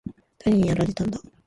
[0.39, 1.19] 誰にやられたんだ？